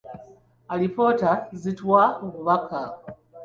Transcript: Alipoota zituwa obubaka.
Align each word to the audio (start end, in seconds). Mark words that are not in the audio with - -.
Alipoota 0.73 1.31
zituwa 1.61 2.03
obubaka. 2.25 2.81